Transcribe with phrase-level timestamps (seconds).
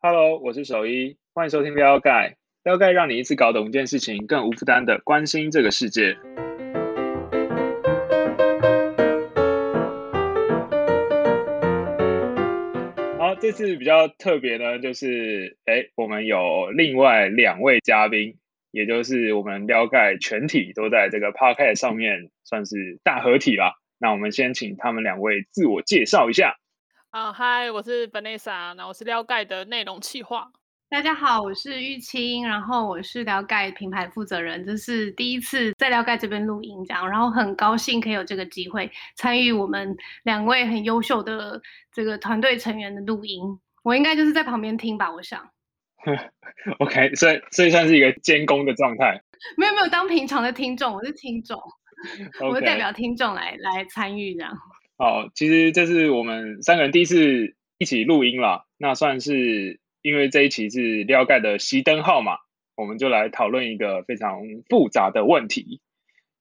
[0.00, 2.36] Hello，我是守一，欢迎收听撩盖。
[2.62, 6.16] 撩盖让你一次搞懂一件事情，更无负担的关心这个世界。
[13.18, 18.36] 好，这次比较特别呢，就是哎，我们有另外两位嘉宾，
[18.70, 23.72] 也就是我们撩盖全体都在这个 Podcast 上面，算是大合体了。
[23.98, 26.54] 那我们先请他们两位自我介绍一下。
[27.10, 30.46] 啊，嗨，我是 Vanessa，那我是撩盖的内容企划。
[30.90, 41.58] 大家好，我是玉清，然后我是撩盖品牌负责人，这是第一次在撩盖这边录音，这样，然后很高兴可以有这个机会参与我们两位很优秀的
[41.94, 43.40] 这个团队成员的录音。
[43.82, 45.48] 我应该就是在旁边听吧，我想。
[46.80, 49.18] OK，所以所以算是一个监工的状态。
[49.56, 51.58] 没有没有，当平常的听众，我是听众，
[52.50, 54.54] 我代表听众来来参与这样。
[55.00, 62.32] 好，其实这是我们三个人第一次一起录音了，那算是因为这一期是撩盖的熄灯号码，
[62.76, 65.80] 我们就来讨论一个非常复杂的问题，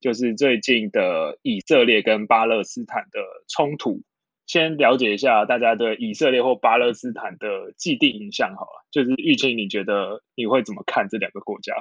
[0.01, 4.01] 就是最近的以色列跟巴勒斯坦的冲突。
[4.47, 11.75] 先了解一下大家对以色列或巴勒斯坦的既定印象好了，就是玉清，你觉得你会怎么看这两个国家？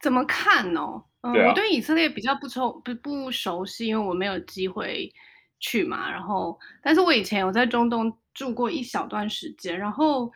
[0.00, 0.80] 怎么看呢？
[1.22, 5.12] 嗯，我对以色列比较不熟不不熟悉，因为我没有机会
[5.58, 6.10] 去嘛。
[6.10, 9.78] 然后，但是我以前有在中东住过一小段时间。
[9.78, 10.32] 然后，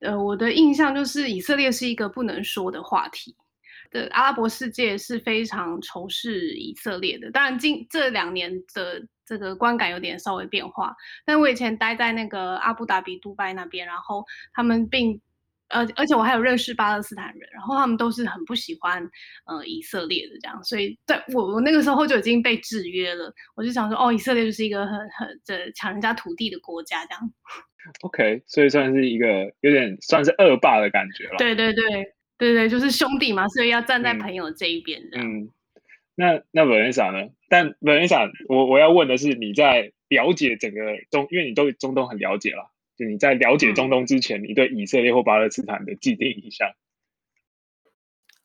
[0.00, 3.36] 呃，我的印象就是以色列是一个不能说的话题。
[3.90, 7.30] 的阿拉伯世界是非常仇视以色列的。
[7.30, 10.96] 当然，近这两年的这个观感有点稍微变化。
[11.26, 15.20] 但我以前待在那个阿布达比、杜拜那边，然后他们并。
[15.68, 19.02] 呃，而且我还有认识巴勒斯坦人，然后他们都是很不喜欢
[19.46, 23.32] 呃以色列的这样，所以在我我那个时候就已经被制约了。
[23.54, 27.32] 我就想说，哦，以色列就是一个很很这抢人家土地的国家这样。
[28.02, 31.36] OK，所以算是一个有点算是恶霸的感觉了。
[31.38, 31.84] 对对对
[32.36, 35.18] 对对，就是兄弟嘛，所以要站在朋友这一边的。
[35.18, 35.48] 嗯，
[36.14, 37.28] 那那文恩莎呢？
[37.48, 40.80] 但文恩莎，我我要问的是，你在了解整个
[41.10, 42.70] 中，因为你都中东很了解了。
[42.98, 46.68] 就你在了解中东之前，你对以色列或巴勒斯坦的既定印象？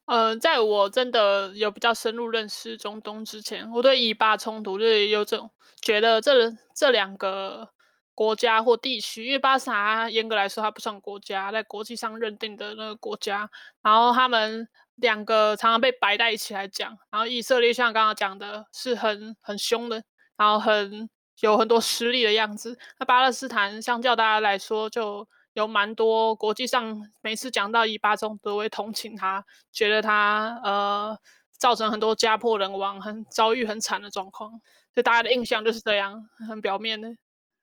[0.05, 5.49] 呃，在我真的有比较深入认识中东之前，我对以巴冲突就是有种
[5.81, 7.69] 觉得这这两个
[8.13, 13.49] 国家或地区，因为巴萨坦严格来说它不算国家，在国际上认定的那个国家，
[13.81, 20.03] 然后他们两个常常被摆在一起来讲，然后以色列像刚刚讲的是很很凶的，
[20.37, 21.09] 然后很。
[21.41, 22.77] 有很多失利的样子。
[22.99, 31.17] 那巴勒斯坦相较大家来说，就有蛮多国际上每次讲到以巴中都会同情他，觉得他呃
[31.57, 34.51] 造成很多家破人亡、很遭遇很惨的状况。
[34.93, 37.09] 所以大家的印象就是这样，很表面的。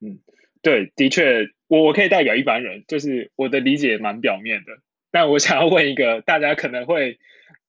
[0.00, 0.18] 嗯，
[0.62, 4.72] 对，的确，我我可以代表一般人，就是我的理解蛮表面的。
[5.10, 7.18] 但我想要问一个大家可能会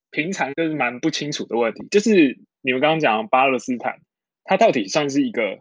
[0.09, 3.99] 平常就是蛮不清楚的问题，就是你们刚刚讲巴勒斯坦，
[4.43, 5.59] 它到底算是一个？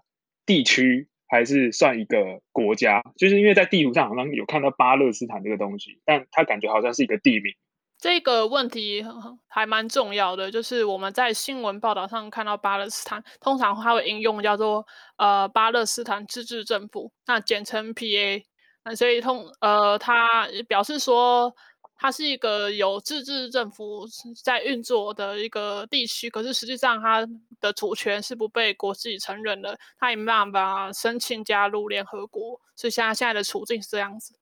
[0.51, 7.55] 地区还是算一个国家，就是因为在地图上好像有看到巴勒斯坦这个东西，但它感觉好像是一个地名。
[8.01, 9.07] 这个问题
[9.47, 14.85] 还蛮重要的，就是我们在新闻报道上看到巴勒斯坦，通常它会应用叫做
[15.19, 18.43] 呃巴勒斯坦自治政府，那简称 PA，
[18.85, 21.55] 那所以通呃它表示说。
[22.03, 24.07] 它是一个有自治政府
[24.43, 27.29] 在运作的一个地区，可是实际上它
[27.61, 34.35] 的主权是不被国际承认的，它也没办法申请加入联合国，所以现在现在的处境是这样子。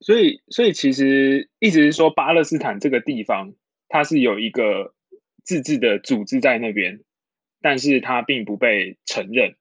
[0.00, 3.54] 所以，所以其实一直是说巴勒斯坦这个地方，
[3.88, 4.92] 它是有一个
[5.44, 7.00] 自治的组织在那边，
[7.62, 9.56] 但是它并不被承认。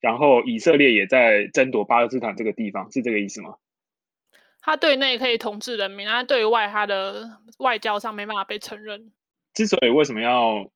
[0.00, 3.56] 然后以色列也在争夺巴勒斯坦这个地方，是这个意思吗？
[4.68, 9.10] 他对内可以统治人民，他对外他的外交上没办法被承认。
[9.54, 10.70] 之所以为什么要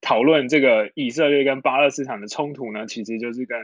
[0.00, 2.86] 讨论这个以色列跟巴勒斯坦的冲突呢？
[2.86, 3.58] 其实就是跟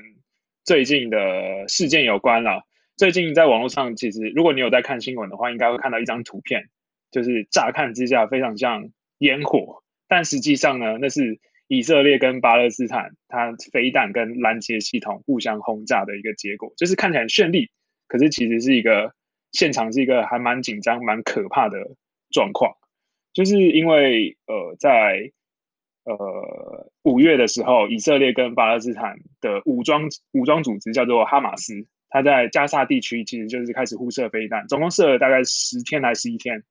[0.64, 2.64] 最近的事件有关了。
[2.96, 6.64] 最近在网络上，其实如果你有在看新闻的话，应该会看到一张图片，
[7.12, 11.38] 就是乍看之下非常像烟火，但实际上呢，那是
[11.68, 17.70] 以色列跟巴勒斯坦它飞弹跟拦截系统互相轰炸的一个结果，就是看起来很绚丽，
[18.08, 19.12] 可是其实是一个。
[19.52, 21.78] 现场是一个还蛮紧张、蛮可怕的
[22.30, 22.76] 状况，
[23.32, 25.32] 就是因为呃，在
[26.04, 30.02] 呃五月的时候，以色列跟巴勒斯坦的武装
[30.32, 36.62] 武装组织叫做哈马斯，他在加沙地区其实就是开始互射飞弹，总共射了大概十天还是十一天。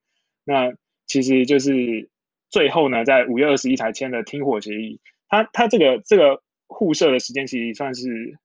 [0.43, 0.73] 那
[1.05, 2.09] 其实就是
[2.49, 4.99] 最后呢，在五月二十一才签的停火协议。
[5.29, 8.37] 他他这个这个互射的时间其实算是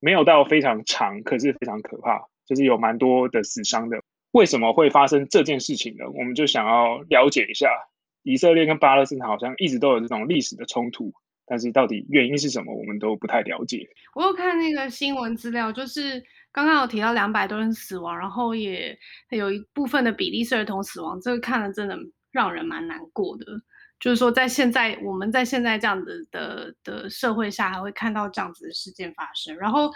[0.00, 2.26] 没有到非常长，可是非常可怕。
[2.46, 3.98] 就是有蛮多的死伤的。
[4.32, 6.04] 为什么会发生这件事情呢？
[6.14, 7.70] 我们就想要了解一下，
[8.22, 11.10] 以色列跟巴勒斯坦好像一直都有这种历史的冲突，
[11.46, 13.88] 但是到底原因是什么，我们都不太了解。
[14.14, 16.22] 我有看那个新闻资料，就是
[16.52, 18.98] 刚刚有提到两百多人死亡，然后也
[19.30, 21.96] 有一部分的比例是儿童死亡，这个看了真的
[22.30, 23.46] 让人蛮难过的。
[24.00, 29.90] 就是说，在现在我们在现在这样子的的社会下，还会看到这样子的事件发生，然后。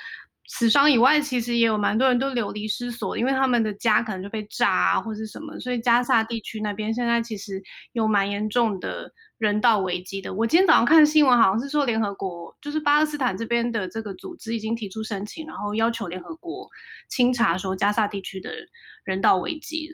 [0.52, 7.62] 死伤以外，其实也有蛮多人都流离失所，因为他们的家可能就被炸啊，或是什么，所以加萨地区那边现在其实
[7.92, 10.34] 有蛮严重的人道危机的。
[10.34, 16.68] 我今天早上看新闻，好像是说联合国就是巴勒斯坦这边的这个组织已经提出申请，然后要求联合国
[17.08, 18.50] 清查说加萨地区的
[19.04, 19.88] 人道危机。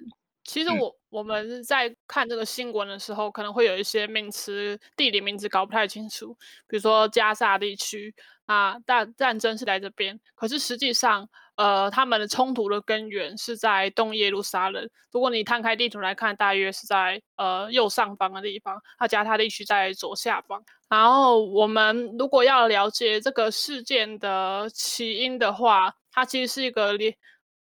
[0.44, 6.34] 其实我我们在看这个新闻的时候，可能会有一些名词、地理名词搞不太清楚，
[6.66, 8.14] 比如说加萨地区。
[8.46, 14.88] 啊，战战争是在这边，可是实际上，呃，他们的冲突的根源是在东耶路撒冷。
[15.12, 20.64] 如果你摊开地图来看，大约是在呃右上方的地方，他加他地区在左下方。
[20.88, 27.12] 然后我们如果要了解这个事件的起因的话，它其实是一个连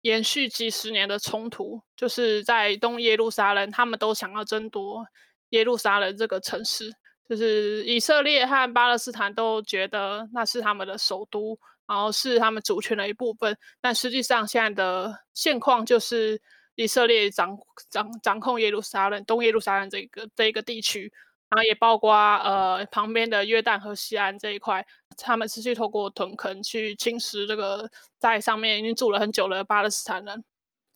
[0.01, 5.05] 延续几十年的冲突，就是在东耶路撒冷，他们都想要争夺
[5.49, 6.91] 耶路撒冷这个城市。
[7.27, 11.57] 就是以色列和巴勒斯坦都觉得那是他们的首都，
[11.87, 13.57] 然后是他们主权的一部分。
[13.81, 16.39] 但实际上，现在的现况就是
[16.75, 17.57] 以色列掌
[17.89, 21.11] 掌掌控耶路撒冷、东耶路撒冷这个这一个地区，
[21.49, 24.85] 然后也包括呃旁边的约旦和西安这一块，
[25.17, 27.89] 他们持续透过屯垦去侵蚀这个
[28.19, 30.43] 在上面已经住了很久的巴勒斯坦人。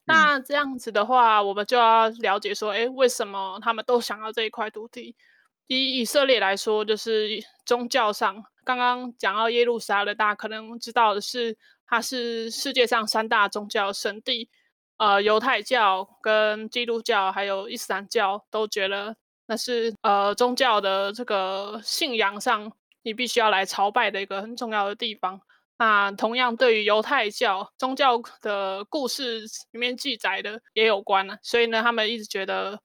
[0.06, 5.16] 那这样子的话，我们就要了解说，哎，为什么他们都想要这一块土地？
[5.70, 11.56] 以以色列来说，就是宗教上，刚刚讲到耶路撒冷，大家可能知道的是，
[11.86, 14.50] 它是世界上三大宗教圣地。
[14.98, 22.74] 呃，犹太教、跟基督教还有伊斯兰教都觉得那是呃宗教的这个信仰上，
[23.04, 25.40] 你必须要来朝拜的一个很重要的地方。
[25.78, 32.82] 那同样，对于犹太教宗教的故事里面记载的也有关呢，所以呢，他们一直觉得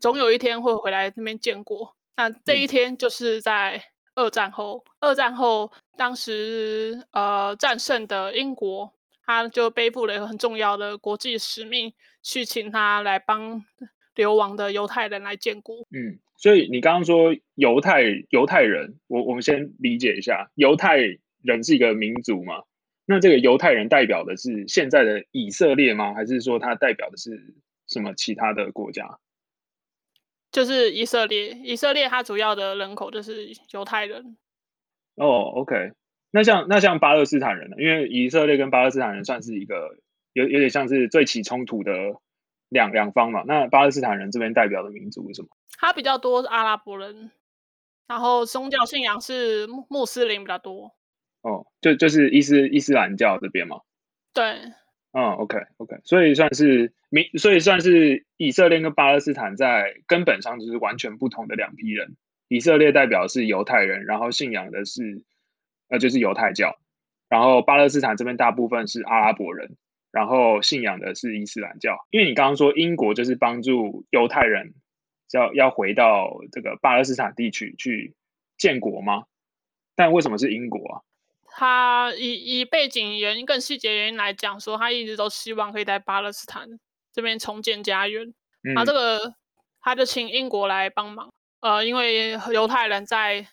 [0.00, 1.94] 总有一天会回来那边建国。
[2.16, 3.82] 那这一天就是在
[4.14, 8.92] 二战后，二战后当时呃战胜的英国，
[9.26, 13.64] 他就背负了一个很重要的国际使命，去请他来帮
[14.14, 15.76] 流亡的犹太人来建国。
[15.90, 20.98] 嗯，所以你刚刚说犹太犹太人，我我们先理解一下，犹太
[21.42, 22.62] 人是一个民族嘛？
[23.06, 26.14] 那这个犹太人代表的是现在的以色列吗？
[26.14, 27.54] 还是说他代表的是
[27.88, 29.18] 什么其他的国家？
[30.54, 34.36] 就是以色列，以色列它主要的人口就是犹太人。
[35.16, 35.90] 哦，OK，
[36.30, 37.76] 那像那像巴勒斯坦人呢？
[37.80, 39.98] 因为以色列跟巴勒斯坦人算是一个
[40.32, 41.92] 有有点像是最起冲突的
[42.68, 43.42] 两两方嘛。
[43.44, 45.48] 那巴勒斯坦人这边代表的民族是什么？
[45.76, 47.32] 他比较多是阿拉伯人，
[48.06, 50.94] 然后宗教信仰是穆穆斯林比较多。
[51.42, 53.80] 哦，就就是伊斯伊斯兰教这边嘛？
[54.32, 54.72] 对。
[55.16, 62.16] 嗯，OK，OK，所以算是民，所以算是以色列跟巴勒斯坦在根本上就是完全不同的两批人。
[62.48, 65.22] 以色列代表是犹太人，然后信仰的是
[65.88, 66.76] 呃就是犹太教，
[67.28, 69.76] 然后巴勒斯坦这边大部分是阿拉伯人，
[70.10, 72.04] 然后信仰的是伊斯兰教。
[72.10, 74.74] 因为你刚刚说英国就是帮助犹太人
[75.32, 78.14] 要要回到这个巴勒斯坦地区去
[78.58, 79.26] 建国吗？
[79.94, 81.00] 但为什么是英国啊？
[81.56, 86.68] 他以以背景原因、更细节原因来讲，说他一直都希望可以在巴勒斯坦
[87.12, 88.34] 这边重建家园。
[88.74, 89.32] 啊，这个
[89.80, 91.30] 他就请英国来帮忙。
[91.60, 93.46] 呃，因为犹太人在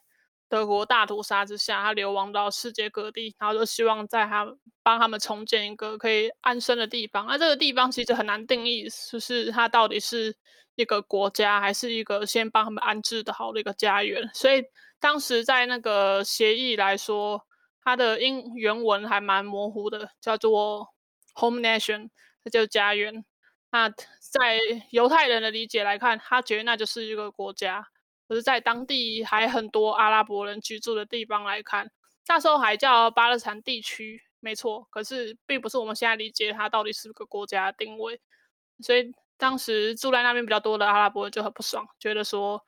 [0.50, 4.48] 德国大屠杀之下，他流亡到世界各地，然后就希望在他
[4.82, 7.28] 帮他们重建一个可以安身的地方。
[7.28, 10.36] 那这个地方其实很难定义，就是它到底是
[10.74, 14.28] 一个国家，还是一个先帮他们安置的好的一个家园。
[14.34, 14.64] 所以
[15.00, 17.46] 当时在那个协议来说。
[17.84, 20.94] 它的英原文还蛮模糊的，叫做
[21.36, 22.10] home nation，
[22.44, 23.26] 它叫家园。
[23.72, 24.60] 那在
[24.92, 27.88] 犹太人的理解来看，他觉得那就是一个国家。
[28.28, 31.90] 可是，在当地还很多阿拉伯人居住的地方来看，
[32.28, 34.88] 那时候还叫巴勒斯坦地区，没错。
[34.92, 38.22] 可是，并不是我们现在理解它到底是个国家定位。
[38.82, 42.64] 所以，当时住在那边比较多的阿拉伯人就很不爽，觉得说。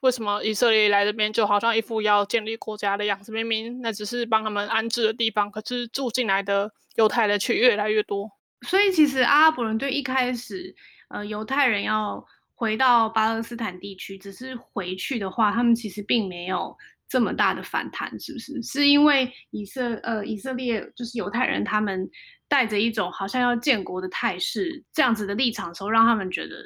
[0.00, 3.32] 为什么以色列来这边就好像一副要建立国家的样子？
[3.32, 8.30] 明明那只是帮他们安置的地方，可是住进来的犹太人却越来越多。
[8.62, 10.74] 所以其实阿拉伯人对一开始，
[11.08, 12.24] 呃，犹太人要
[12.54, 16.76] 回到巴勒斯坦地区，只是回去的话，他们其实并没有
[17.08, 18.08] 这么大的反弹？
[18.20, 18.62] 是不是？
[18.62, 22.08] 是因为以色呃以色列就是犹太人他们
[22.48, 26.56] 带着一种好像要建国的态势这样子的立场的时候，让他们觉得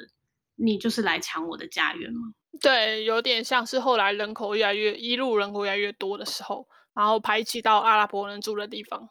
[0.55, 2.33] 你就是来抢我的家园吗？
[2.61, 9.09] 对，有点像是后来人口越来越一路人口越来越多的时候，然后排挤到阿拉伯人住的地方。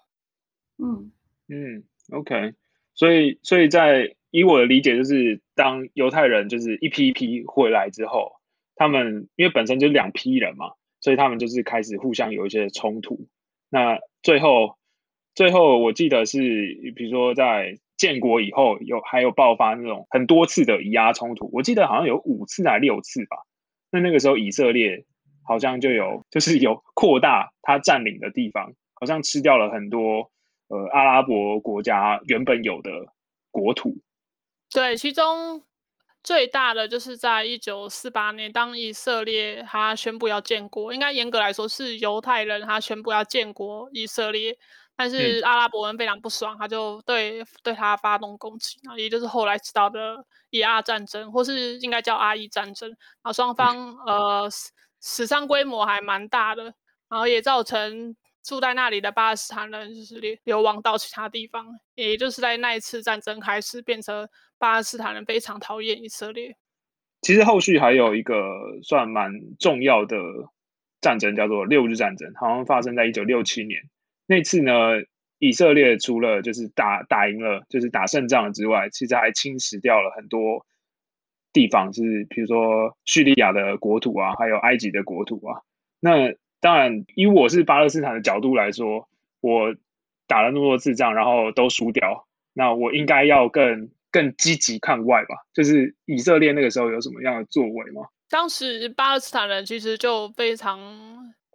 [0.78, 1.12] 嗯
[1.48, 2.54] 嗯，OK，
[2.94, 8.32] 所以所以在以我的理解，就是当犹太人就是一批一批回来之后，
[8.76, 13.28] 他们因为本身就是两批人嘛，所以他们就是开始互相有一些冲突。
[13.68, 14.78] 那最后
[15.34, 16.38] 最后我记得是，
[16.96, 23.36] 比如说在建国以后有还有爆发那种很多次的以压冲突，我记得好像有五次还六次吧。
[23.92, 25.04] 那那个时候以色列
[25.44, 30.32] 好像就有就是有扩大他占领的地方，好像吃掉了很多。
[30.68, 32.90] 呃，阿拉伯国家原本有的
[33.50, 33.94] 国土，
[34.72, 35.62] 对，其中
[36.22, 44.56] 最大的就是在一九四八年，当以色列他宣布要建国，应该严格来说是犹太人他宣布要建国以色列，
[45.02, 54.48] 但是阿拉伯人非常不爽，他就对对他发动攻击，那也就是后来知道的以阿战争，或是应该叫阿伊战争，然后双方呃
[55.00, 56.62] 死伤规模还蛮大的，
[57.08, 58.14] 然后也造成。
[58.44, 64.28] 住在那里的巴勒斯坦人就是流流亡到其他地方，也就是在那一次战争开始，变成
[64.58, 66.56] 巴勒斯坦人非常讨厌以色列。
[67.20, 68.36] 其实后续还有一个
[68.82, 69.30] 算蛮
[69.60, 70.16] 重要的
[71.00, 73.80] 战争，叫做六日战争，好像发生在一九六七年。
[74.32, 74.72] 那次呢，
[75.38, 80.64] 以色列除了就是打打赢了，就是打胜仗之外，其实还侵蚀掉了很多
[81.52, 85.60] 地方，是比如说叙利亚的国土啊，还有埃及的国土啊。
[86.00, 89.06] 那当然，以我是巴勒斯坦的角度来说，
[89.42, 89.76] 我
[90.26, 95.36] 打了那么多次仗，然后都输掉，那我应该要更更积极看外吧？
[95.52, 98.02] 就是以色列那个时候有什么样的作为吗？
[98.30, 100.78] 当时巴勒斯坦人其实就非常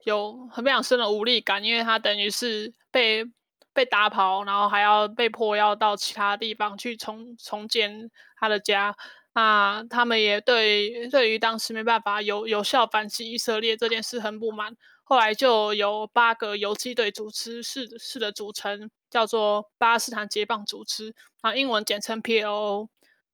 [0.08, 3.26] 有很非常深的无力感，因为他等于是被
[3.74, 8.10] 被打跑，然后还要被迫要到其他地方去重重建
[8.40, 8.96] 他的家。
[9.34, 14.74] 那他们也对对于当时没办法有有效反击以色列这件事很不满。
[15.04, 22.88] 后来就有八个游击队组织是是的组成，叫做巴勒斯坦解放组织，啊，英文简称 PLO。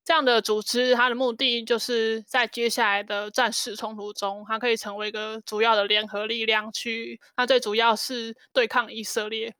[0.04, 9.54] 这样的组织，它的目的就是在接下来的战事冲突中，它可以成为一个主要的联合力量，去那最主要是对抗以色列。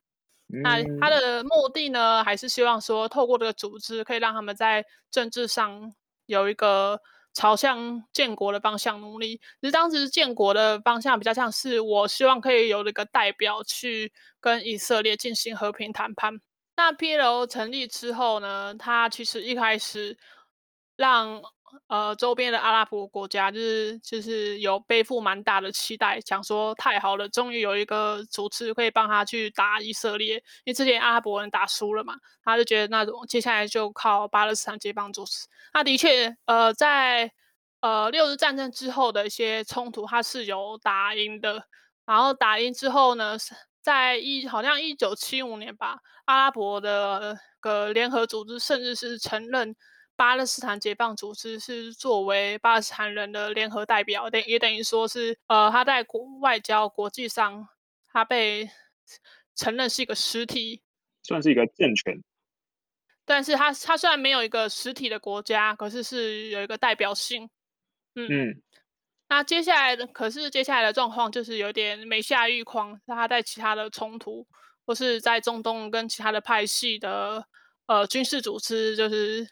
[0.63, 5.93] 那它的目的呢，还是希望说，透过这个组织，可以让他们在政治上
[6.25, 7.01] 有一个。
[7.37, 16.39] 朝向建国的方向努力，其实当时建国的方向比较像是我希望可以有一个代表去跟以色列进行和平谈判。
[16.77, 20.17] 那 PLO 成立之后呢，它其实一开始
[20.95, 21.41] 让。
[21.87, 35.47] 呃，周边的阿拉伯国家就是就是有背负蛮大的期待，想说太好了，终于有一个组织可以帮他去打以色列，因为之前阿拉伯人打输了嘛，他就觉得那种接下来就靠巴勒斯坦解放组织。
[35.73, 37.29] 那的确，呃，在
[37.81, 41.65] 呃六日战争之后的一些冲突，他是有打赢的。
[42.05, 43.35] 然后打赢之后呢，
[43.81, 49.75] 在一好像一九七五年吧，阿拉伯的个联合组织甚至是承认。
[50.17, 57.67] 巴勒斯坦解放组织是作为巴勒斯坦人的联合代表，等也等于说是，呃，他在国外交国际上，
[58.07, 58.69] 他被
[59.55, 60.81] 承认是一个实体，
[61.23, 62.23] 算是一个政权。
[63.25, 67.49] 但是他他虽然没有一个实体的国家，可是是有一个代表性。
[68.15, 68.61] 嗯嗯，
[69.27, 74.47] 那接下来的可是接下来的状况就是有点没下愈况，他在其他的冲突
[74.85, 77.45] 或是在中东跟其他的派系的
[77.87, 79.49] 呃军事组织就是。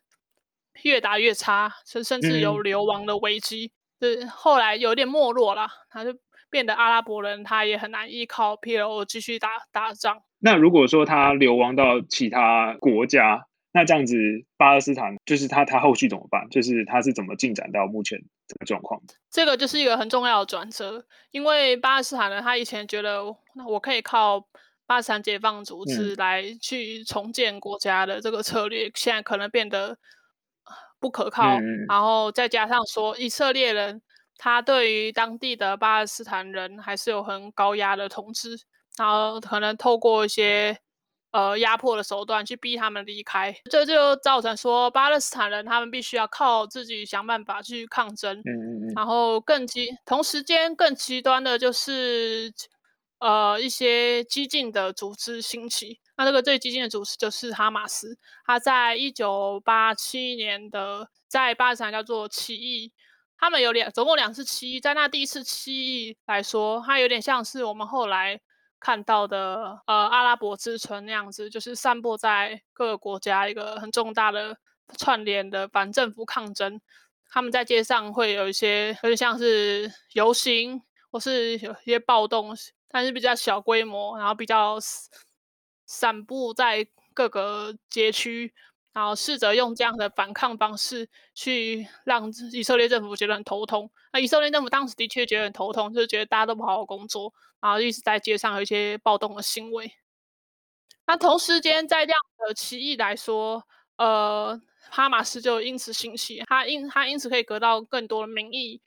[0.81, 3.71] 越打越差，甚甚至有流亡的危机。
[4.01, 6.13] 是后来有点没落了，他就
[6.49, 10.21] 变得阿拉伯人，他也很难依靠 PLO 继续打打仗。
[10.39, 14.17] 那如果说他流亡到其他国家，那这样子
[14.57, 16.49] 巴勒斯坦就是他他后续怎么办？
[16.49, 19.01] 就是他是怎么进展到目前这个状况？
[19.31, 23.23] 这个就是一个很重要的转折，因为巴勒斯坦人他以前觉得
[23.55, 24.41] 那我可以靠
[24.85, 29.97] 巴勒斯坦解放组织来去重建国家的这个策略，现在可能变得。
[31.03, 31.43] 不可靠，
[31.89, 34.01] 然后再加上说以色列人，
[34.37, 38.57] 他对于当地的巴勒斯坦人还是有很高压的统治，
[38.97, 40.77] 然后可能透过一些
[41.31, 48.41] 呃压迫的手段去逼他们离开，这就造成说巴勒斯坦人他们必须要靠自己想办法去抗争，
[48.95, 52.53] 然后更极同时间更极端的就是
[53.19, 55.99] 呃一些激进的组织兴起。
[56.15, 62.91] 那这个最激进的组织就是哈马斯，他在一九八七年的在巴勒斯坦叫做起义，
[63.37, 68.39] 他们有两总共两次起义，在那第一次起义来说，它有点像是我们后来
[68.79, 74.57] 看到的呃阿拉伯之春那样子，就是散布在各个国家一个很重大的
[74.97, 76.79] 串联的反政府抗争。
[77.29, 80.79] 他们在街上会有一些有点像是游行，
[81.11, 82.55] 或是有一些暴动，
[82.87, 84.77] 但是比较小规模，然后比较
[85.93, 88.53] 散布在各个街区。
[88.95, 93.89] 然后试着用这样的反抗方式去让以色列政府觉得很头痛。
[94.11, 99.91] 那以色列政府当时的确觉得很头痛，就觉得大家都不好好工作，然后一直在街上有一些暴动的行为。
[101.07, 103.63] 那同时间在这样的起义来说，
[103.97, 108.79] 呃，哈马斯就因此兴起，他因他因此可以得到更多的民意，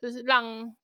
[0.00, 0.74] 就是让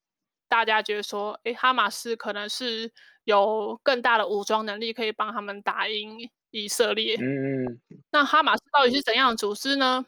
[0.48, 2.92] 大家觉得说，哎，哈马斯可能是
[3.28, 6.30] 有更大的武装能力，可以帮他们打赢。
[6.50, 7.78] 以色列，嗯，
[8.10, 10.06] 那哈马斯到底是怎样的组织呢？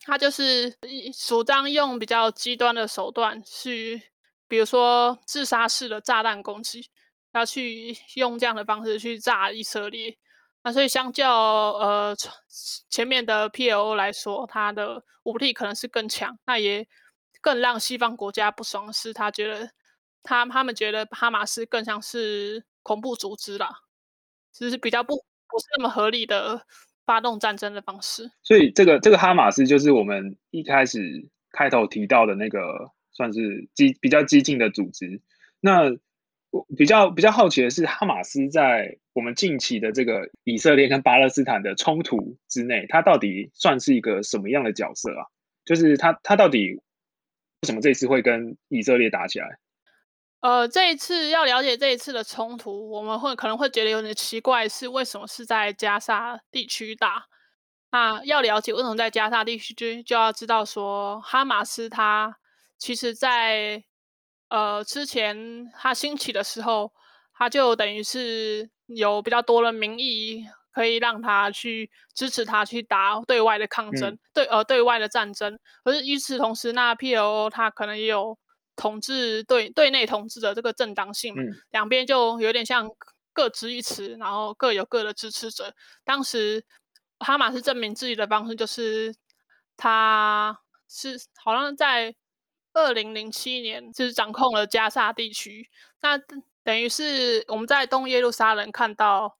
[0.00, 0.76] 他就是
[1.24, 4.02] 主张用比较极端的手段去，
[4.48, 6.90] 比如说自杀式的炸弹攻击，
[7.32, 10.18] 要去用这样的方式去炸以色列。
[10.64, 11.32] 那所以相较
[11.74, 12.16] 呃
[12.90, 16.36] 前面的 PLO 来说，它的武力可能是更强。
[16.44, 16.84] 那也
[17.40, 19.70] 更让西方国家不爽是，他觉得
[20.22, 23.68] 他他们觉得哈马斯更像是恐怖组织啦，
[24.52, 25.24] 就是比较不。
[25.54, 26.64] 不是那么合理的
[27.04, 35.20] 发动战争的方式，所以这个这个哈马斯就是我们一开始开头提到的那个算是激比较激进的组织。
[35.60, 35.90] 那
[36.48, 45.26] 我比较比较好奇的是，哈马斯在我们近期的这个以色列跟巴勒斯坦的冲突之内，它到底算是一个什么样的角色啊？
[45.66, 46.80] 就是它它到底为
[47.66, 49.58] 什么这次会跟以色列打起来？
[50.42, 57.26] 呃，这一次要了解这一次的冲突，我们会可能会觉得有点奇怪，是为什么是在加沙地区打？
[57.92, 62.36] 那要了解为什么在加沙地区，就就要知道说，哈马斯他
[62.76, 63.84] 其实在
[64.48, 66.92] 呃之前他兴起的时候，
[67.34, 75.56] 他就等于是有比较多的民意可以让他去支持他去打对外的抗争，对呃对外的战争。
[75.84, 78.36] 可是与此同时，那 PLO 他可能也有。
[78.74, 82.88] 统治对对内统治的这个正当性嘛，两边就有点像
[83.32, 85.74] 各执一词，然后各有各的支持者。
[86.04, 86.64] 当时
[87.18, 89.14] 哈马斯证明自己的方式就是，
[89.76, 90.58] 他
[90.88, 92.14] 是好像在
[92.72, 95.68] 二零零七年就是掌控了加沙地区，
[96.00, 96.18] 那
[96.64, 99.38] 等于是我们在东耶路撒冷看到，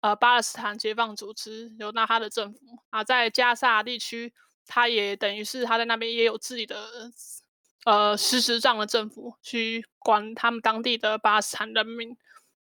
[0.00, 4.32] 呃，巴勒斯坦解放组织有那哈的政府啊，在加沙地区，
[4.66, 7.12] 他也等于是他在那边也有自己的。
[7.84, 12.16] 呃，实时上的政府去管他们当地的巴斯坦人民，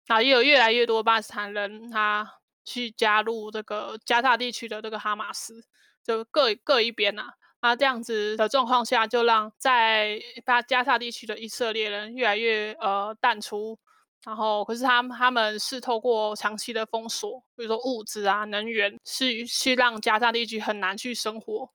[0.07, 5.63] 啊，也有越来越多巴斯坦人他去加入这个加沙地区的这个哈马斯，
[6.03, 7.33] 就各各一边呐。
[7.61, 13.79] 那这样子的状况下，就让在巴加沙地区的以色列人越来越呃淡出。
[14.25, 21.71] 然后，可是他们他们是透过长期的封锁，比如说物资啊、能源，是去让加沙地区很难去生活。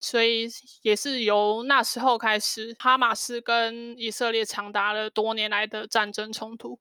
[0.00, 0.48] 所以
[0.82, 6.78] 也是由那时候开始，哈马斯跟以色列长达了多年来的战争冲突。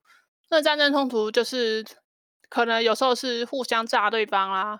[0.49, 1.83] 那战争冲突就是
[2.47, 4.79] 可能有时候是互相炸对方啊，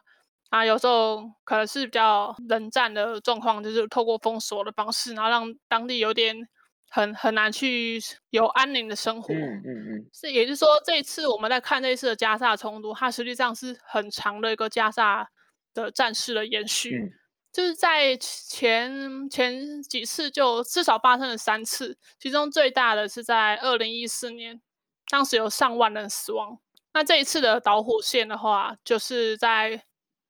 [0.49, 6.47] 啊，有时候可能是比较冷战的状况，就是透过封锁的方式，然后让当地有点
[6.89, 9.33] 很很难去有安宁的生活。
[9.33, 10.09] 嗯嗯嗯。
[10.13, 15.27] 是，也就是说，这一次我们在看这一次的加沙冲突，它实际上是很长的一个加沙
[15.73, 17.11] 的战事的延续。
[17.57, 24.61] 就是在前前几次就至少发生了三次，其中最大的是在二零一四年，
[25.09, 26.59] 当时有上万人死亡。
[26.93, 29.83] 那这一次的导火线的话，就是在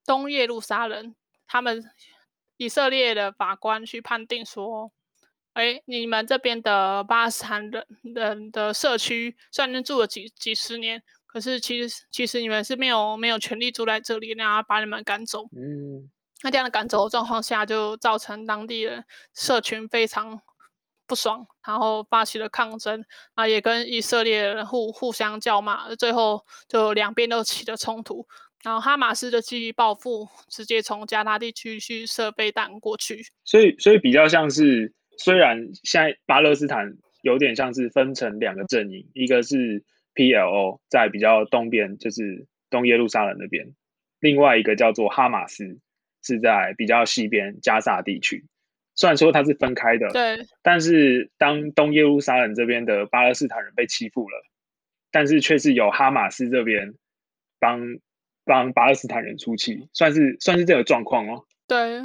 [0.06, 1.14] 东耶路撒冷，
[1.46, 1.84] 他们
[2.56, 4.94] 以色列的法官去判定说
[5.52, 15.44] ：“哎，你们这边的巴勒斯坦人人的社区虽然住了几几十年，可是其实其实你们是没有没有权利住在这里，然后把你们赶走。”。
[16.44, 20.40] 那这样的赶走的状况下，就造成当地人社群非常
[21.08, 28.28] 不爽，然后发起了抗争啊，也跟以色列人互互相叫骂，最后就两边都起了冲突。
[28.64, 33.22] 然后哈马斯就基于报复，直接从加沙地区去射飞弹过去。
[33.44, 39.84] 所以，所以比较像是，虽然现在巴勒斯坦有点像是分成两个阵营，一个是
[40.16, 43.66] PLO 在比较东边，就是东耶路撒冷那边，
[44.20, 45.80] 另外一个叫做哈马斯。
[46.28, 48.46] 是在比较西边加沙地区，
[48.96, 54.44] 虽然说它是分开的，对，但是当东耶路撒冷这边的巴勒斯坦人被欺负了，
[55.10, 56.94] 但是却是由哈马斯这边
[57.60, 57.80] 帮
[58.44, 61.46] 帮巴勒斯坦人出气，算是算是这个状况哦。
[61.66, 62.02] 对，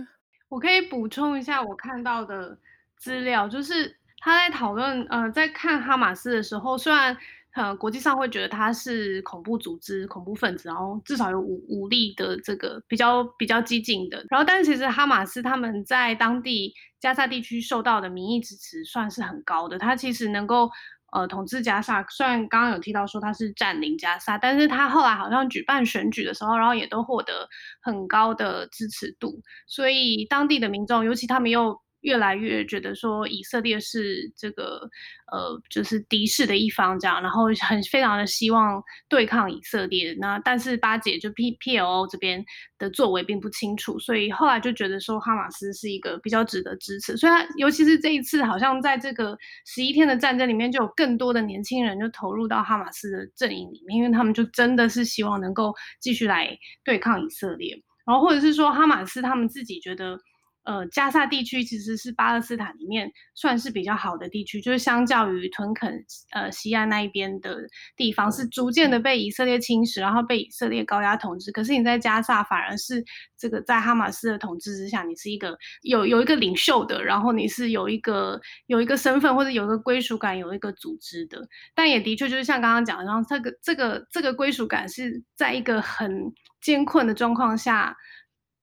[0.49, 2.57] 我可以补充一下我看到的
[2.97, 7.17] 资料，就是他在讨论，呃，在看哈马斯的时候，虽然。
[7.55, 14.25] 呃，国际上会觉得他是恐怖组织、恐怖分子，然后至少有武武力的这个比较比较激进的。
[14.31, 19.79] 然后，但是其实哈马斯他们在当地加沙地区受到的民意支持算是很高的。
[19.79, 20.71] 他其实能够
[21.12, 27.47] 呃统治加沙，虽然刚刚有提到说他是占领加沙，但是他后来好像举办选举的时候，然后也都获得
[27.83, 29.43] 很高的支持度。
[29.67, 31.79] 所以当地的民众，尤其他们又。
[32.03, 34.88] 越来越觉得说以色列是这个
[35.33, 40.15] 呃，就是敌视的一方这样，然后很非常的希望对抗以色列。
[40.21, 42.45] 那但是巴解就 P P L O 这边
[42.79, 47.17] 的作为并不清楚，所以后来就觉得说哈马斯是一个比较值得支持。
[47.17, 60.19] 所以，他尤其是这一次，好像在这个十一天的战争里面，就有更多的年轻人就投入到哈马斯的阵营里面，因为他们就真的是希望能够继续来对抗以色列，然后或者是说哈马斯他们自己觉得。
[60.64, 65.92] 呃，加萨地区其实是巴勒斯坦里面算是比较好的地区，就是相较于屯垦
[66.31, 67.57] 呃西岸那一边的
[67.96, 71.51] 地方，是逐渐的被以色列侵蚀，然后被以色列高压统治。
[71.51, 73.05] 可是你在加萨反而是
[73.37, 81.40] 这个在哈马斯的统治之下，你是一个有有一个领袖的，然后你是有一个有一个身份或者有一个归属感，有一个组织的。
[81.75, 87.96] 但也的确就是像刚刚讲的，然后这个这个这个归属感是在一个很艰困的状况下。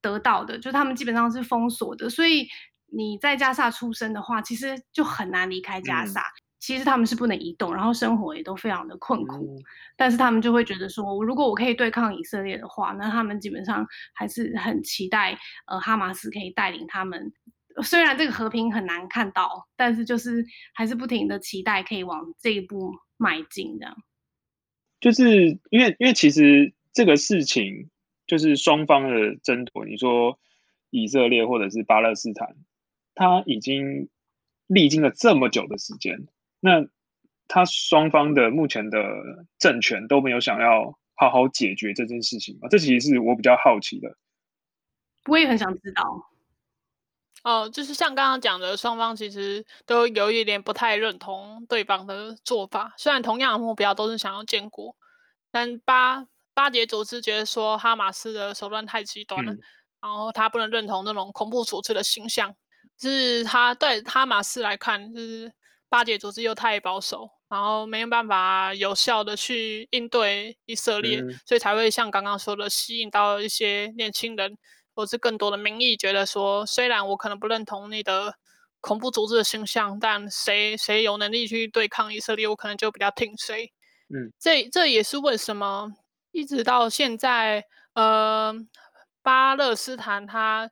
[0.02, 2.48] 得到的，就他们基本上是封锁的，所以
[2.88, 6.24] 你在加萨出生的话，其实就很难离开加萨。
[6.60, 9.58] 其实他们是不能移动，然后生活也都非常的困苦。
[9.96, 17.32] 但是他们就会觉得说，如果我可以对抗以色列的话，那他们基本上还是很期待，呃，哈马斯可以带领他们。
[17.82, 23.78] 虽然这个和平很难看到，但是就是还是不停的期待可以往这一步迈进。
[23.80, 23.96] 这样，
[25.00, 27.90] 就是因为因为其实这个事情。
[28.30, 30.38] 就是双方的争夺，你说
[30.92, 32.56] 以色列或者是巴勒斯坦，
[33.16, 34.08] 他已经
[34.68, 36.28] 历经了这么久的时间，
[36.60, 36.86] 那
[37.48, 39.00] 他双方的目前的
[39.58, 42.68] 政权都没有想要好好解决这件事情吗？
[42.70, 44.16] 这其实是我比较好奇的。
[45.28, 46.30] 我也很想知道。
[47.44, 54.96] 哦，就是像刚刚讲的，双方其实都有一点不太认同对方的做法，虽然同样的目标都是想要建国，
[55.50, 56.28] 但巴。
[56.60, 59.54] 巴结组织觉得说哈马斯的手段太极端了，
[60.02, 62.54] 然后他不能认同那种恐怖组织的形象。
[63.00, 65.50] 是他对哈马斯来看，就是
[65.88, 74.58] 巴结组织又太保守，然后没有办法有效的去应对以色列，所以才会像刚刚说的，吸引到一些年轻人，
[74.94, 78.34] 或是更多的民意，觉得说，虽然我可能不认同你的
[78.82, 83.72] 恐怖组织的形象，但谁谁有能力去对抗以色列，我可能就比较听谁。
[84.10, 85.94] 嗯，这这也是为什么。
[86.40, 88.54] 一直到现在，呃，
[89.22, 90.72] 巴勒斯坦他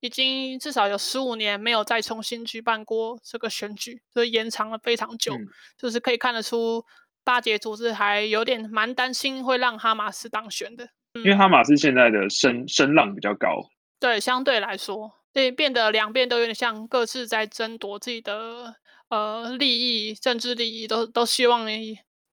[0.00, 5.34] 已经至少有十五年没有再重新举办过这个选举，所以延长了非常久。
[5.76, 6.84] 就是可以看得出，
[7.24, 13.68] 巴结组织还有点蛮担心会让哈马斯当选的，因为哈马斯现在的声声浪比较高。
[13.98, 18.76] 对，相对来说，对，变得两边都有点像各自在争夺自己的
[19.08, 21.66] 呃利益、政治利益，都都希望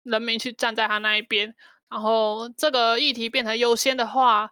[0.04, 1.56] 人民去站在他那一边。
[1.90, 4.50] 然后这个议题变成优先的话，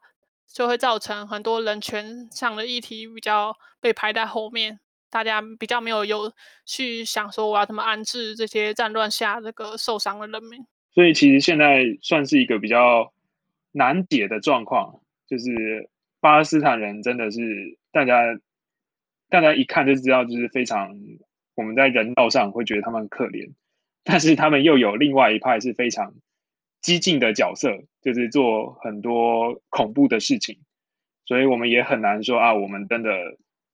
[0.48, 6.32] 就会造成很多人权上的议题比较被排在后面，大家比较没有有
[6.66, 10.64] 去想说我要怎么安置这些战乱下这个受伤的人民。
[10.94, 13.12] 所以其实现在算是一个比较
[13.72, 15.90] 难解的状况，就是
[16.22, 17.40] 巴勒斯坦人真的是
[17.92, 18.22] 大家
[19.30, 20.96] 大家一看就知道，就是非常
[21.56, 23.52] 我们在人道上会觉得他们可怜，
[24.04, 26.14] 但是他们又有另外一派是非常。
[26.84, 30.60] 激进的角色就是做很多恐怖的事情，
[31.26, 33.10] 所以我们也很难说啊，我们真的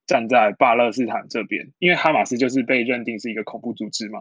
[0.06, 4.19] 站在巴勒斯坦这边，因为哈马斯就是被认定是一个恐怖组织嘛，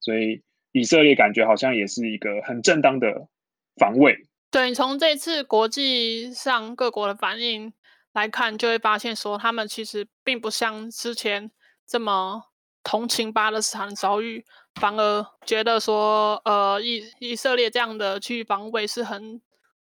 [0.00, 3.28] 所以以色列感觉好像也是一个很正当的
[3.76, 4.16] 防卫。
[4.50, 7.72] 对，从这次国际上各国的反应
[8.14, 11.50] 来看，就会发现说，他们其实并不像之前
[11.86, 12.42] 这么
[12.82, 14.44] 同情巴勒斯坦的遭遇。
[14.74, 19.40] 反而觉得说，呃，以以色列这样的去防卫是很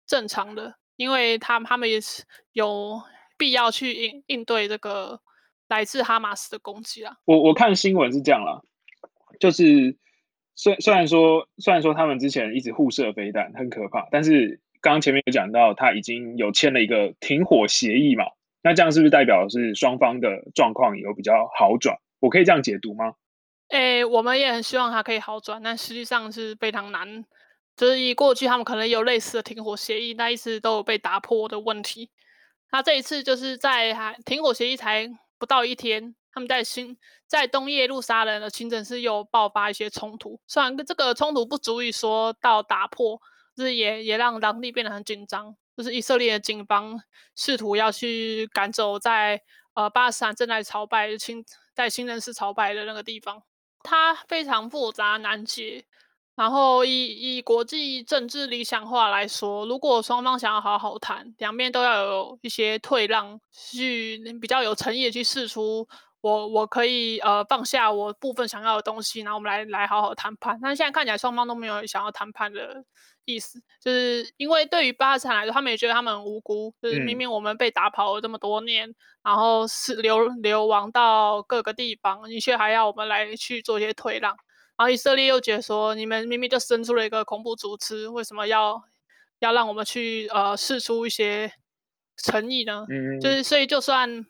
[0.05, 3.01] 正常的，因为他他们也是有
[3.37, 5.21] 必要去应应对这个
[5.67, 7.17] 来自哈马斯的攻击啊。
[7.25, 8.61] 我我看新闻是这样啦，
[9.39, 9.97] 就是
[10.55, 18.25] 虽虽然说虽然说他们之前一直互射飞弹很可怕，但是刚刚前面有讲到他已经有签了一个停火协议嘛，
[18.61, 21.97] 那这样是不是代表是双方的状况有比较好转？
[22.19, 23.13] 我可以这样解读吗？
[23.69, 27.25] 诶，我们也很希望它可以好转，但实际上是非常难。
[27.75, 32.09] 就是以过去他们可能有类似的停火协议，但一直都有被打破的问题。
[32.71, 36.97] 那这一次就是在还停火协议才不到一天，他们在新
[37.27, 40.39] 在东耶路撒冷的清真寺又爆发一些冲突。
[40.47, 43.19] 虽然这个冲突不足以说到打破，
[43.57, 45.55] 就是也也让当地变得很紧张。
[45.75, 47.01] 就是以色列的警方
[47.35, 49.41] 试图要去赶走在
[49.73, 53.43] 呃巴勒斯坦正在朝拜清在清真寺朝拜的那个地方，
[53.85, 55.85] 它非常复杂难解。
[56.35, 65.87] 然后以以国际政治理想化来说，如果双方想要好好谈，两边都要有一些退让，去比较有诚意的去试出
[66.19, 70.59] 我我可以呃放下我部分想要的东西，然后我们来来好好谈判。
[70.61, 72.83] 但现在看起来双方都没有想要谈判的
[73.25, 84.35] 意思，就是因为对于巴勒斯坦来说，他们也觉得他们很无辜，就是明明我们被打跑了这么多年，然后是流流亡到各个地方，你却还要我们来去做一些退让。
[84.77, 88.81] 然后以色列又觉得说，你们明明就生出了一个恐怖组织，为什么要
[89.39, 91.51] 要让我们去呃试出一些
[92.17, 92.85] 诚意呢？
[92.89, 94.25] 嗯，就是所以就算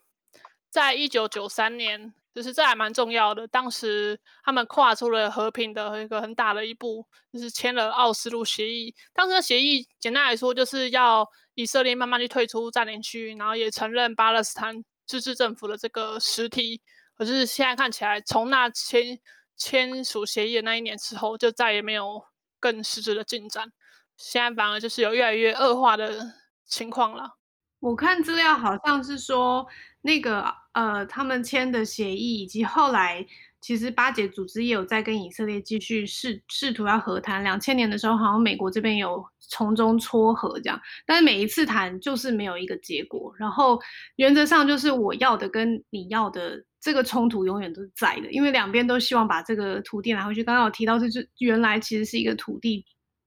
[0.69, 3.47] 在一九九三年，就是这还蛮重要的。
[3.47, 8.93] 当时他们跨出了和平的一个很大的一步，就是签了奥斯陆协议。
[9.13, 16.81] 当时的协议简单来说，就是要以色列慢慢去退出占领区，然后也承认巴勒斯坦自治政府的这个实体。
[17.17, 19.19] 可是现在看起来，从那签。
[19.57, 22.21] 签署协议的那一年之后，就再也没有
[22.59, 23.71] 更实质的进展。
[24.17, 26.33] 现在反而就是有越来越恶化的
[26.65, 27.37] 情况了。
[27.79, 29.65] 我看资料好像是说，
[30.01, 33.25] 那个呃，他们签的协议以及后来，
[33.59, 37.41] 其实巴解组织也有在跟以色列继续试试图要和谈。
[37.43, 43.33] 两千年的时候，好像美国这边有从中撮合这样，但是每一次谈就是没有一个结果。
[43.37, 43.79] 然后
[44.17, 46.63] 原则上就是我要的跟你要的。
[46.81, 50.43] 这个冲突永远都是在的，因为两边都希望把这个土地拿回去。
[50.43, 52.85] 刚刚有提到，就是原来其实是一个土地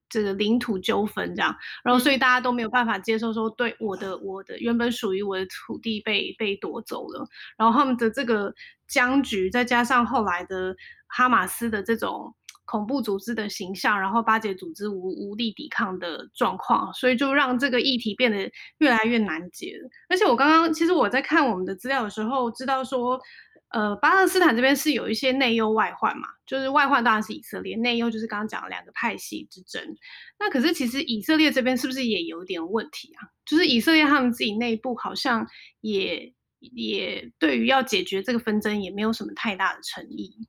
[0.08, 8.54] 这个领土纠纷这样，然后所以大家都没有办法接受说，对我的我的原本属于我的土地被被夺走了，然后他们的这个
[8.86, 10.74] 僵局，再加上后来的
[11.06, 19.78] 哈马斯的这种恐怖组织的形象，然后巴解组织无无力抵抗的状况，所以就让这个议题变得越来越难解。
[20.08, 23.20] 而且我刚刚其实我在看我们的资料的时候，知道说。
[23.70, 29.82] 呃，巴勒斯坦这边是有一些内忧外患嘛，就是外患当然是以色列，内忧就是刚刚讲的两个派系之争。
[30.38, 33.28] 那可是其实以色列这边是不是也有点问题啊？
[33.44, 35.46] 就是以色列他们自己内部好像
[35.82, 40.48] 也也对于要解决这个纷争也没有什么太大的诚意。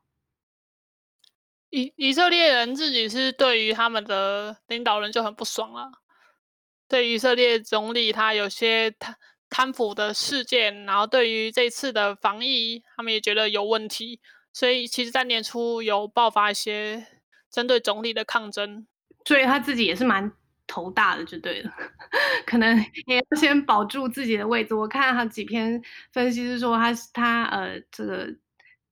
[1.72, 5.92] 以以色列人自己是对于他们的领导人就很不爽了，
[6.88, 9.18] 对以色列总理他有些他。
[9.50, 14.20] 贪腐的事件，然后对于这次的防疫，他们也觉得有问题，
[14.54, 17.08] 所以其实，在年初有爆发一些
[17.50, 18.86] 针对总理的抗争，
[19.26, 20.32] 所以他自己也是蛮
[20.68, 21.72] 头大的，就对了，
[22.46, 24.76] 可能也要先保住自己的位置。
[24.76, 25.82] 我看他几篇
[26.12, 28.28] 分析是说，他他呃，这个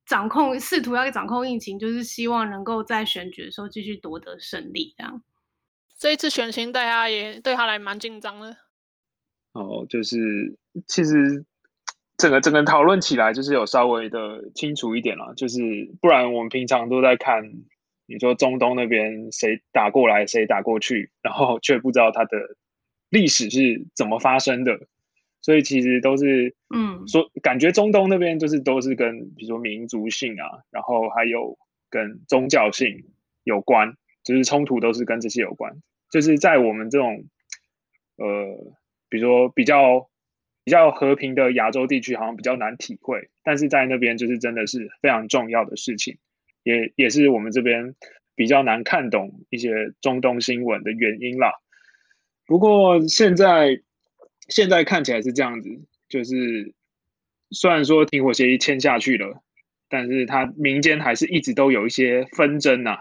[0.05, 5.21] 掌控试图要掌控疫情，就是希望能够在选举的时候继续夺得胜利，这样。
[5.99, 8.57] 这一次选情，大家也对他来蛮紧张的。
[9.57, 11.43] 哦，就是其实
[12.15, 15.59] 整个整个讨论起来，就是有稍微的清楚一点了，就是
[15.99, 17.43] 不然我们平常都在看，
[18.05, 22.37] 你说中东那边谁打过来，谁打过去，然后却不知道它的
[23.09, 24.79] 历史是怎么发生的，
[25.41, 31.57] 所以其实都是嗯，说感觉中东那边就是都是跟比如说民族性啊，然后还有
[31.89, 33.05] 跟宗教性
[33.43, 35.73] 有关，就是冲突都是跟这些有关，
[36.11, 37.25] 就是在我们这种
[38.17, 38.77] 呃。
[39.09, 40.09] 比如说比较
[40.63, 46.17] 比较和平的亚洲地区，好像比较难体会，但是在那边就是真的是非常重要的事情，
[46.63, 47.95] 也也是我们这边
[48.35, 51.53] 比较难看懂一些中东新闻的原因啦。
[52.45, 53.79] 不过现在
[54.49, 55.69] 现在看起来是这样子，
[56.09, 56.73] 就是
[57.51, 59.41] 虽然说停火协议签下去了，
[59.87, 62.97] 但是它民间还是一直都有一些纷争呐。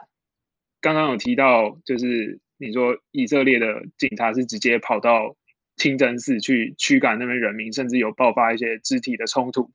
[0.80, 5.34] 刚刚有提到，就是你说以色列的警察是直接跑到。
[5.76, 9.70] 清真寺去驱赶那边人民，甚至有爆发一些肢体的冲突。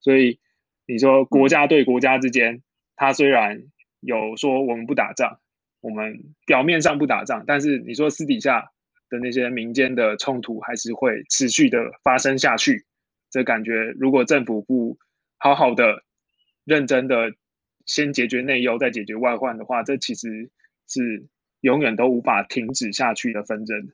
[0.00, 0.38] 所以
[0.86, 2.62] 你说国家对国家之间，
[2.94, 3.62] 他虽然
[4.00, 5.40] 有说我们不打仗，
[5.80, 8.70] 我们表面上不打仗，但是你说私底下
[9.08, 12.84] 的那些民间的冲突还是会持续的发生下去。
[13.30, 14.98] 这感觉如果政府不
[15.38, 16.04] 好好的、
[16.64, 17.34] 认真的
[17.84, 20.50] 先解决内忧，再解决外患的话，这其实
[20.86, 21.26] 是
[21.60, 23.90] 永远都无法停止下去的纷争。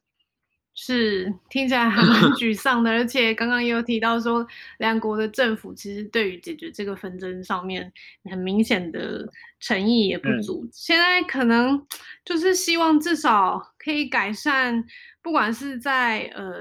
[0.75, 4.47] 是听起来还蛮 沮丧的，而且刚刚也有提到说，
[4.79, 7.93] 两国的政府其实对于解决这个纷争上面
[8.31, 9.31] 很明显的
[9.61, 10.67] 诚意也不足。
[10.73, 11.87] 现在可能
[12.25, 14.83] 就是希望至少可以改善，
[15.23, 16.55] 不管是在呃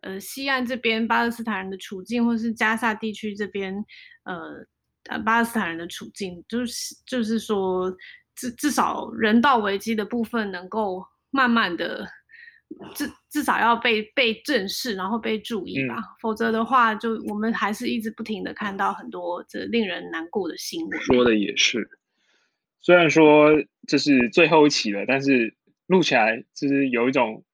[0.00, 3.74] 呃西岸这边巴勒斯坦人的处境，或是加沙地区这边
[4.24, 4.64] 呃
[5.10, 7.94] 呃巴勒斯坦人的处境，就是就是说
[8.34, 12.08] 至至少人道危机的部分能够慢慢的
[12.94, 21.00] 至至少要被被正视，然后被注意吧，否则的话，就我们还是一直不停的看到很多这令人难过的新闻。
[21.00, 21.88] 说的也是，
[22.80, 23.50] 虽然说
[23.86, 25.56] 这是最后一期了，但是
[25.86, 27.44] 录起来就是有一种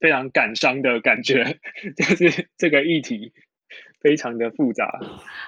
[0.00, 1.58] 非常感伤的感觉，
[1.96, 3.32] 就是这个议题。
[4.06, 4.88] 非常的复杂，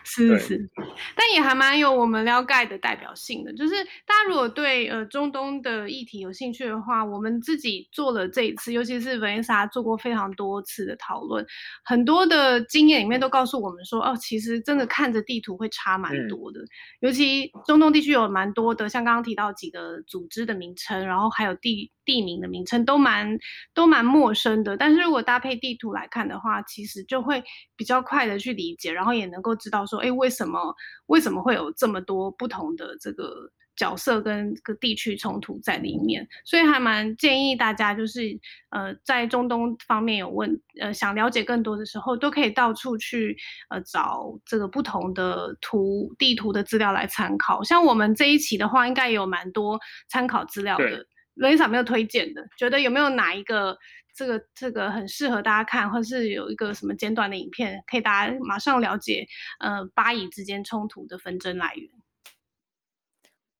[0.02, 0.68] 是是，
[1.14, 3.52] 但也还蛮有我们了解的代表性的。
[3.52, 11.46] 就是大家如果对呃中东的议题有兴趣的话，我们自己做了这一次，尤其是 Vanessa 做过非常多次的讨论，
[11.84, 16.58] 很多的经验里面都告诉我们说，哦，其实真的看着地图会差蛮多的。
[16.98, 23.38] 尤其中东地区有蛮多的，像刚刚提到几个组织的名称，然后还有地地名的名称都蛮
[23.72, 24.76] 都蛮陌生的。
[24.76, 27.42] 但是如果搭配地图来看的话，其实就会
[27.74, 28.48] 比较快的去。
[28.58, 30.74] 理解，然后也能够知道说，哎，为什么
[31.06, 36.26] 为什么会有这么多不同的这个角色跟个地区冲突在里面？
[36.44, 38.36] 所以还蛮建议大家，就是
[38.70, 43.36] 呃，在中东方面有问呃想了解更多的时候，都可以到处去
[43.68, 47.62] 呃找这个不同的图地图的资料来参考。
[47.62, 51.06] 像我们这一期的话，应该也有蛮多参考资料的。
[51.38, 53.76] 雷莎没有推荐的，觉得有没有哪一个？
[54.14, 59.24] 这个这个很适合大家看，或是有一个什么简短的影片，可以大家马上了解，
[59.60, 61.88] 呃，巴以之间冲突的纷争来源。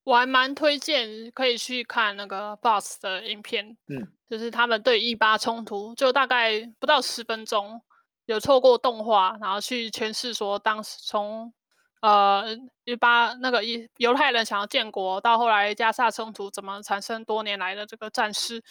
[0.02, 7.80] 我还蛮推荐可以去看那个 Boss 的影片，嗯，就是他们对一八冲突，就大概不到十分钟，
[8.26, 11.54] 有透过动画，然后去诠释说当时从
[12.00, 18.62] 呃一八那个一犹太人想要建国，到后来加沙冲突怎么产生多年来的这个战事。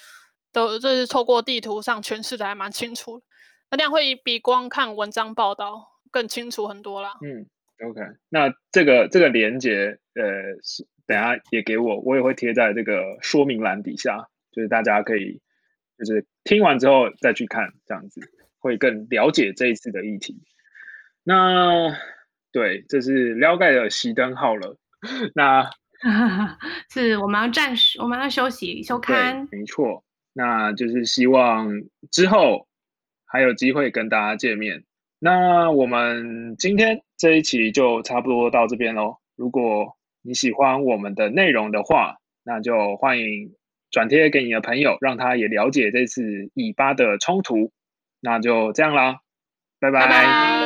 [0.53, 3.21] 都这是透过地图上诠释的还蛮清楚，
[3.69, 7.13] 那这样会比光看文章报道更清楚很多啦。
[7.21, 7.45] 嗯
[7.87, 10.23] ，OK，那这个这个连接，呃，
[10.63, 15.41] 是等下也给我，我也会贴在这个说明栏底下，就是大家可以
[15.99, 18.21] 就是听完之后再去看，这样子
[18.57, 20.41] 会更了解这一次的议题。
[21.23, 21.95] 那
[22.57, 24.75] 对，这是撩盖的熄灯号了。
[25.35, 25.69] 那
[26.89, 30.03] 是我们要暂时，我们要休息休刊，没错。
[30.33, 31.69] 那就是希望
[32.11, 32.67] 之后
[33.27, 34.85] 还有机会跟大家见面。
[35.19, 39.17] 那我们今天这一期就差不多到这边喽。
[39.35, 43.51] 如果你喜欢我们的内容的话，那就欢迎
[43.91, 46.23] 转贴给你的朋友，让他也了解这次
[46.55, 47.71] 以巴的冲突。
[48.19, 49.19] 那就这样啦，
[49.79, 50.56] 拜拜。